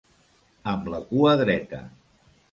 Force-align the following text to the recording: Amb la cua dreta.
Amb 0.71 0.87
la 0.93 1.01
cua 1.09 1.33
dreta. 1.41 1.83